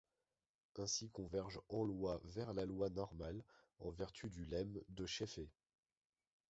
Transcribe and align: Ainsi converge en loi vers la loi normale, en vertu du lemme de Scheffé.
Ainsi 0.79 1.11
converge 1.11 1.59
en 1.69 1.83
loi 1.83 2.19
vers 2.23 2.55
la 2.55 2.65
loi 2.65 2.89
normale, 2.89 3.43
en 3.81 3.91
vertu 3.91 4.31
du 4.31 4.45
lemme 4.45 4.81
de 4.89 5.05
Scheffé. 5.05 5.47